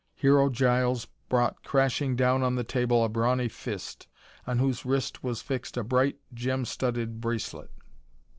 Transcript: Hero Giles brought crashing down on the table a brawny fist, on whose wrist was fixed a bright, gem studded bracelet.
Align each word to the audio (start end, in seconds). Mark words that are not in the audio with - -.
Hero 0.15 0.49
Giles 0.49 1.05
brought 1.29 1.61
crashing 1.63 2.15
down 2.15 2.41
on 2.41 2.55
the 2.55 2.63
table 2.63 3.03
a 3.03 3.07
brawny 3.07 3.47
fist, 3.47 4.07
on 4.47 4.57
whose 4.57 4.83
wrist 4.83 5.21
was 5.23 5.43
fixed 5.43 5.77
a 5.77 5.83
bright, 5.83 6.17
gem 6.33 6.65
studded 6.65 7.21
bracelet. 7.21 7.69